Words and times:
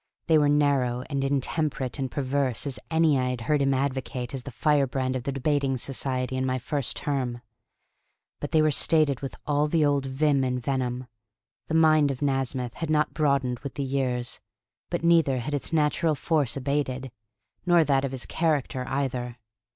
They 0.25 0.39
were 0.39 0.49
narrow 0.49 1.03
and 1.11 1.23
intemperate 1.23 1.99
and 1.99 2.09
perverse 2.09 2.65
as 2.65 2.79
any 2.89 3.19
I 3.19 3.29
had 3.29 3.41
heard 3.41 3.61
him 3.61 3.71
advocate 3.71 4.33
as 4.33 4.41
the 4.41 4.49
firebrand 4.49 5.15
of 5.15 5.25
the 5.25 5.31
Debating 5.31 5.77
Society 5.77 6.35
in 6.37 6.43
my 6.43 6.57
first 6.57 6.97
term. 6.97 7.41
But 8.39 8.49
they 8.49 8.63
were 8.63 8.71
stated 8.71 9.19
with 9.21 9.35
all 9.45 9.67
the 9.67 9.85
old 9.85 10.07
vim 10.07 10.43
and 10.43 10.59
venom. 10.59 11.05
The 11.67 11.75
mind 11.75 12.09
of 12.09 12.23
Nasmyth 12.23 12.73
had 12.77 12.89
not 12.89 13.13
broadened 13.13 13.59
with 13.59 13.75
the 13.75 13.83
years, 13.83 14.39
but 14.89 15.03
neither 15.03 15.37
had 15.37 15.53
its 15.53 15.71
natural 15.71 16.15
force 16.15 16.57
abated, 16.57 17.11
nor 17.67 17.83
that 17.83 18.03
of 18.03 18.09
his 18.09 18.25
character 18.25 18.87
either. 18.87 19.37